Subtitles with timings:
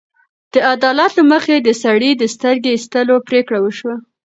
[0.53, 3.95] د عدالت له مخې د سړي د سترګې ایستلو پرېکړه وشوه.